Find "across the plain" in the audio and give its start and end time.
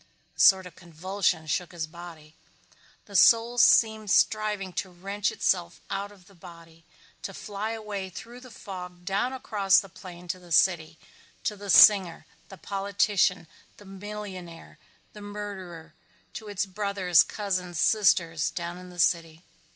9.31-10.27